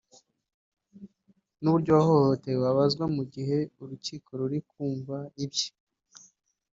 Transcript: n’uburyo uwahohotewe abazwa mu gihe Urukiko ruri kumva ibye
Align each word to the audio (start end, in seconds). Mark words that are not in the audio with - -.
n’uburyo 1.61 1.91
uwahohotewe 1.93 2.63
abazwa 2.73 3.05
mu 3.15 3.23
gihe 3.33 3.57
Urukiko 3.81 4.29
ruri 4.39 4.57
kumva 4.69 5.17
ibye 5.43 5.69